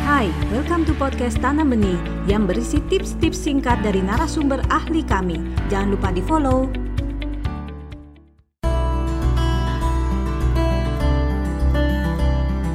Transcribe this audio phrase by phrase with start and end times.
[0.00, 5.36] Hai, welcome to podcast Tanam Benih yang berisi tips-tips singkat dari narasumber ahli kami.
[5.68, 6.72] Jangan lupa di-follow.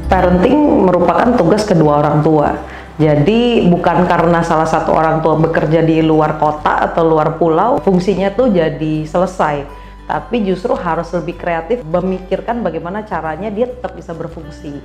[0.05, 2.53] Parenting merupakan tugas kedua orang tua.
[3.01, 8.29] Jadi bukan karena salah satu orang tua bekerja di luar kota atau luar pulau, fungsinya
[8.37, 9.65] tuh jadi selesai.
[10.05, 14.77] Tapi justru harus lebih kreatif memikirkan bagaimana caranya dia tetap bisa berfungsi.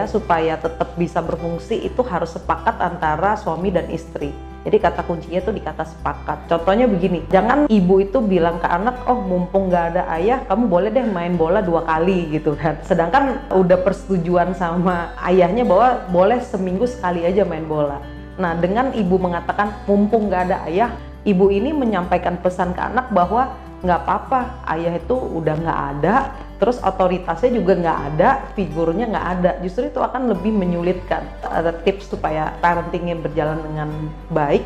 [0.00, 4.32] Ya, supaya tetap bisa berfungsi itu harus sepakat antara suami dan istri.
[4.62, 6.46] Jadi kata kuncinya tuh di kata sepakat.
[6.46, 10.90] Contohnya begini, jangan ibu itu bilang ke anak, oh mumpung nggak ada ayah, kamu boleh
[10.94, 12.78] deh main bola dua kali gitu kan.
[12.86, 17.98] Sedangkan udah persetujuan sama ayahnya bahwa boleh seminggu sekali aja main bola.
[18.38, 20.94] Nah dengan ibu mengatakan mumpung nggak ada ayah,
[21.26, 23.50] ibu ini menyampaikan pesan ke anak bahwa
[23.82, 26.14] nggak apa-apa, ayah itu udah nggak ada,
[26.62, 29.50] terus otoritasnya juga nggak ada, figurnya nggak ada.
[29.66, 31.26] Justru itu akan lebih menyulitkan.
[31.42, 33.90] Ada tips supaya parentingnya berjalan dengan
[34.30, 34.62] baik.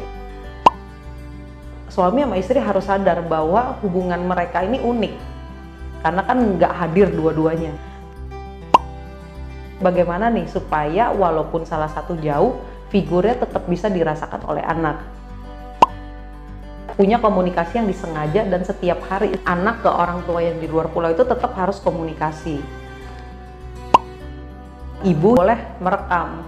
[1.89, 5.15] Suami sama istri harus sadar bahwa hubungan mereka ini unik,
[6.05, 7.73] karena kan nggak hadir dua-duanya.
[9.81, 12.61] Bagaimana nih supaya walaupun salah satu jauh,
[12.93, 15.01] figurnya tetap bisa dirasakan oleh anak
[16.97, 21.13] punya komunikasi yang disengaja dan setiap hari anak ke orang tua yang di luar pulau
[21.13, 22.57] itu tetap harus komunikasi.
[25.05, 26.41] Ibu boleh merekam.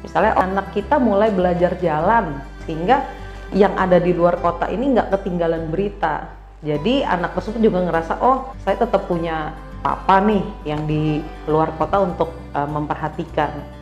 [0.00, 3.04] Misalnya anak kita mulai belajar jalan sehingga
[3.52, 6.32] yang ada di luar kota ini nggak ketinggalan berita.
[6.64, 9.52] Jadi anak tersebut juga ngerasa oh saya tetap punya
[9.84, 13.79] papa nih yang di luar kota untuk uh, memperhatikan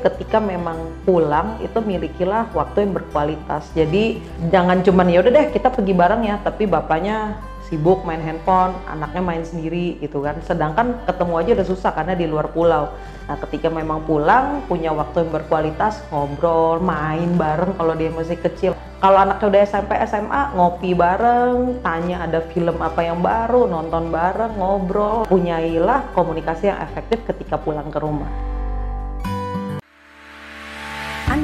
[0.00, 3.70] ketika memang pulang itu milikilah waktu yang berkualitas.
[3.74, 8.72] Jadi jangan cuman ya udah deh kita pergi bareng ya, tapi bapaknya sibuk main handphone,
[8.88, 10.40] anaknya main sendiri gitu kan.
[10.40, 12.88] Sedangkan ketemu aja udah susah karena di luar pulau.
[13.28, 18.72] Nah, ketika memang pulang punya waktu yang berkualitas, ngobrol, main bareng kalau dia masih kecil.
[18.98, 24.56] Kalau anaknya udah SMP, SMA, ngopi bareng, tanya ada film apa yang baru, nonton bareng,
[24.56, 25.28] ngobrol.
[25.28, 28.57] Punyailah komunikasi yang efektif ketika pulang ke rumah.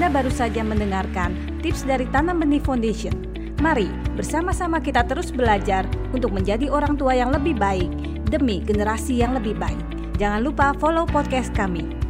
[0.04, 1.32] Anda baru saja mendengarkan
[1.64, 3.24] tips dari Tanam Benih Foundation.
[3.64, 3.88] Mari
[4.20, 7.88] bersama-sama kita terus belajar untuk menjadi orang tua yang lebih baik
[8.28, 9.80] demi generasi yang lebih baik.
[10.20, 12.03] Jangan lupa follow podcast kami.